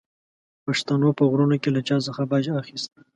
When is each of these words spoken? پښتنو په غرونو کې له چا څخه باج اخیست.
پښتنو 0.65 1.09
په 1.17 1.23
غرونو 1.29 1.55
کې 1.61 1.69
له 1.75 1.81
چا 1.87 1.97
څخه 2.07 2.21
باج 2.31 2.45
اخیست. 2.61 2.91